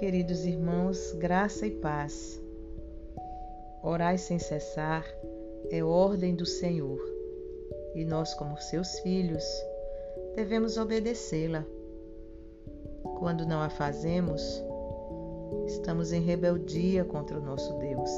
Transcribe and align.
queridos 0.00 0.46
irmãos, 0.46 1.12
graça 1.18 1.66
e 1.66 1.72
paz. 1.72 2.40
Orai 3.82 4.16
sem 4.16 4.38
cessar 4.38 5.04
é 5.70 5.84
ordem 5.84 6.34
do 6.34 6.46
Senhor, 6.46 6.98
e 7.94 8.02
nós, 8.02 8.32
como 8.32 8.56
seus 8.56 8.98
filhos, 9.00 9.44
devemos 10.34 10.78
obedecê-la. 10.78 11.66
Quando 13.18 13.44
não 13.44 13.60
a 13.60 13.68
fazemos, 13.68 14.64
estamos 15.66 16.14
em 16.14 16.22
rebeldia 16.22 17.04
contra 17.04 17.38
o 17.38 17.42
nosso 17.42 17.70
Deus. 17.74 18.10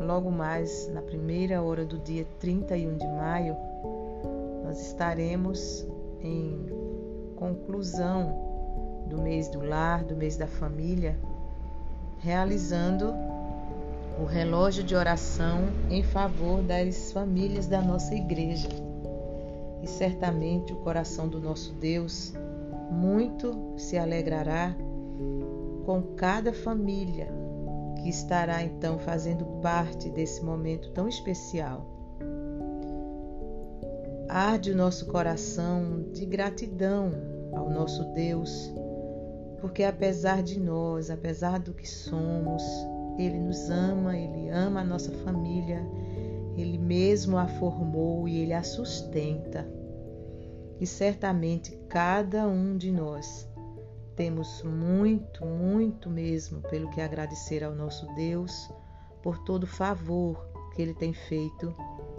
Logo 0.00 0.28
mais, 0.28 0.88
na 0.88 1.02
primeira 1.02 1.62
hora 1.62 1.84
do 1.84 2.00
dia 2.00 2.26
31 2.40 2.96
de 2.96 3.06
maio, 3.06 3.56
nós 4.64 4.80
estaremos 4.80 5.86
em 6.20 6.66
conclusão 7.36 8.49
do 9.10 9.20
mês 9.20 9.48
do 9.48 9.60
lar, 9.60 10.04
do 10.04 10.16
mês 10.16 10.36
da 10.36 10.46
família, 10.46 11.18
realizando 12.20 13.12
o 14.18 14.24
relógio 14.24 14.84
de 14.84 14.94
oração 14.94 15.68
em 15.90 16.02
favor 16.02 16.62
das 16.62 17.10
famílias 17.12 17.66
da 17.66 17.82
nossa 17.82 18.14
igreja. 18.14 18.68
E 19.82 19.86
certamente 19.86 20.72
o 20.72 20.76
coração 20.76 21.28
do 21.28 21.40
nosso 21.40 21.72
Deus 21.74 22.32
muito 22.90 23.74
se 23.76 23.98
alegrará 23.98 24.74
com 25.84 26.02
cada 26.16 26.52
família 26.52 27.28
que 28.02 28.08
estará 28.08 28.62
então 28.62 28.98
fazendo 28.98 29.44
parte 29.60 30.08
desse 30.10 30.42
momento 30.44 30.90
tão 30.92 31.08
especial. 31.08 31.86
Arde 34.28 34.70
o 34.70 34.76
nosso 34.76 35.06
coração 35.06 36.04
de 36.12 36.24
gratidão 36.24 37.10
ao 37.52 37.68
nosso 37.68 38.04
Deus 38.12 38.72
porque 39.60 39.84
apesar 39.84 40.42
de 40.42 40.58
nós, 40.58 41.10
apesar 41.10 41.58
do 41.58 41.74
que 41.74 41.88
somos, 41.88 42.62
Ele 43.18 43.38
nos 43.38 43.68
ama, 43.68 44.16
Ele 44.16 44.48
ama 44.48 44.80
a 44.80 44.84
nossa 44.84 45.12
família, 45.18 45.82
Ele 46.56 46.78
mesmo 46.78 47.36
a 47.36 47.46
formou 47.46 48.26
e 48.26 48.38
Ele 48.38 48.52
a 48.52 48.62
sustenta. 48.62 49.68
E 50.80 50.86
certamente 50.86 51.76
cada 51.88 52.48
um 52.48 52.76
de 52.76 52.90
nós 52.90 53.46
temos 54.16 54.62
muito, 54.62 55.44
muito 55.44 56.08
mesmo 56.08 56.62
pelo 56.62 56.88
que 56.90 57.00
agradecer 57.00 57.62
ao 57.62 57.74
nosso 57.74 58.06
Deus 58.14 58.70
por 59.22 59.38
todo 59.44 59.64
o 59.64 59.66
favor 59.66 60.48
que 60.74 60.80
Ele 60.80 60.94
tem 60.94 61.12
feito 61.12 61.74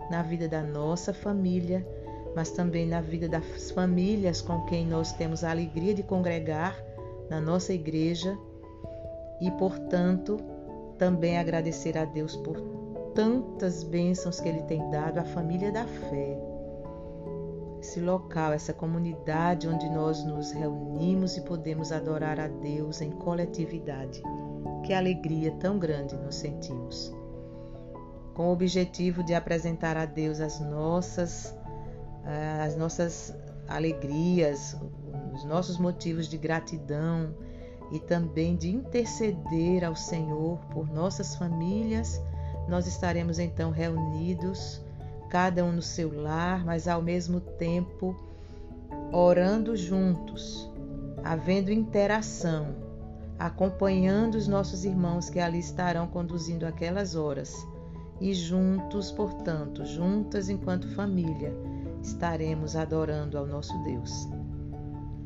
na 0.10 0.22
vida 0.22 0.48
da 0.48 0.62
nossa 0.62 1.14
família, 1.14 1.88
mas 2.36 2.52
também 2.52 2.86
na 2.88 3.02
vida 3.02 3.28
das 3.28 3.72
famílias 3.72 4.42
com 4.42 4.64
quem 4.66 4.86
nós 4.86 5.14
temos 5.14 5.44
a 5.44 5.52
alegria 5.52 5.94
de 5.94 6.04
congregar 6.04 6.76
na 7.32 7.40
nossa 7.40 7.72
igreja 7.72 8.38
e, 9.40 9.50
portanto, 9.52 10.38
também 10.98 11.38
agradecer 11.38 11.98
a 11.98 12.04
Deus 12.04 12.36
por 12.36 12.60
tantas 13.16 13.84
bênçãos 13.84 14.42
que 14.42 14.50
Ele 14.50 14.62
tem 14.64 14.90
dado 14.90 15.18
à 15.18 15.24
família 15.24 15.72
da 15.72 15.86
fé. 15.86 16.38
Esse 17.80 18.02
local, 18.02 18.52
essa 18.52 18.74
comunidade 18.74 19.66
onde 19.66 19.90
nós 19.90 20.26
nos 20.26 20.52
reunimos 20.52 21.38
e 21.38 21.42
podemos 21.42 21.94
adorar 21.94 22.38
a 22.38 22.50
Deus 22.50 23.02
em 23.02 23.12
coletividade. 23.12 24.22
Que 24.84 24.94
alegria 24.94 25.52
tão 25.54 25.80
grande 25.80 26.18
nos 26.18 26.36
sentimos. 26.36 27.16
Com 28.34 28.50
o 28.50 28.52
objetivo 28.52 29.24
de 29.24 29.34
apresentar 29.34 29.96
a 29.96 30.06
Deus 30.06 30.42
as 30.42 30.60
nossas, 30.60 31.56
eh, 32.26 32.62
as 32.62 32.76
nossas 32.76 33.34
alegrias, 33.70 34.76
os 35.42 35.46
nossos 35.46 35.78
motivos 35.78 36.28
de 36.28 36.38
gratidão 36.38 37.34
e 37.92 38.00
também 38.00 38.56
de 38.56 38.70
interceder 38.70 39.84
ao 39.84 39.96
Senhor 39.96 40.60
por 40.72 40.88
nossas 40.88 41.36
famílias, 41.36 42.22
nós 42.70 42.88
estaremos 42.88 43.40
então 43.40 43.72
reunidos, 43.72 44.82
cada 45.30 45.66
um 45.66 45.72
no 45.72 45.82
seu 45.82 46.14
lar, 46.22 46.64
mas 46.64 46.88
ao 46.88 47.02
mesmo 47.02 47.42
tempo 47.42 48.16
orando 49.12 49.76
juntos, 49.76 50.70
havendo 51.24 51.72
interação, 51.72 52.76
acompanhando 53.40 54.36
os 54.36 54.48
nossos 54.48 54.86
irmãos 54.86 55.30
que 55.30 55.40
ali 55.40 55.60
estarão 55.60 56.08
conduzindo 56.08 56.66
aquelas 56.66 57.16
horas. 57.16 57.56
E 58.20 58.36
juntos, 58.36 59.12
portanto, 59.12 59.84
juntas 59.84 60.48
enquanto 60.48 60.88
família, 60.90 61.52
estaremos 62.04 62.76
adorando 62.76 63.38
ao 63.38 63.48
nosso 63.48 63.76
Deus. 63.84 64.41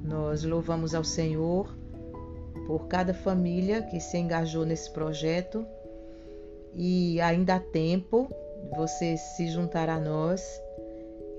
Nós 0.08 0.44
louvamos 0.44 0.94
ao 0.94 1.04
Senhor 1.04 1.76
por 2.68 2.88
cada 2.88 3.12
família 3.12 3.82
que 3.82 4.00
se 4.00 4.18
engajou 4.18 4.64
nesse 4.64 4.92
projeto 4.92 5.66
e 6.76 7.20
ainda 7.22 7.56
há 7.56 7.60
tempo 7.60 8.30
você 8.76 9.18
se 9.18 9.48
juntar 9.48 9.90
a 9.90 10.00
nós. 10.00 10.62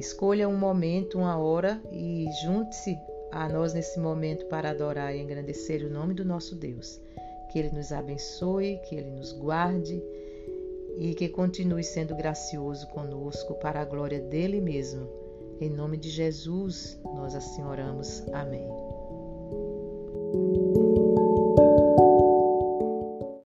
Escolha 0.00 0.48
um 0.48 0.58
momento, 0.58 1.16
uma 1.18 1.38
hora 1.38 1.80
e 1.92 2.26
junte-se 2.42 2.98
a 3.30 3.48
nós 3.48 3.72
nesse 3.72 4.00
momento 4.00 4.46
para 4.46 4.70
adorar 4.70 5.14
e 5.14 5.20
engrandecer 5.20 5.84
o 5.84 5.90
nome 5.90 6.12
do 6.12 6.24
nosso 6.24 6.56
Deus. 6.56 7.00
Que 7.52 7.60
Ele 7.60 7.70
nos 7.70 7.92
abençoe, 7.92 8.80
que 8.88 8.96
Ele 8.96 9.10
nos 9.12 9.32
guarde 9.32 10.02
e 10.98 11.14
que 11.14 11.28
continue 11.28 11.84
sendo 11.84 12.16
gracioso 12.16 12.88
conosco 12.88 13.54
para 13.54 13.80
a 13.80 13.84
glória 13.84 14.18
dele 14.18 14.60
mesmo 14.60 15.25
em 15.60 15.70
nome 15.70 15.96
de 15.96 16.10
Jesus, 16.10 16.98
nós 17.04 17.34
assim 17.34 17.62
oramos. 17.62 18.22
Amém. 18.32 18.66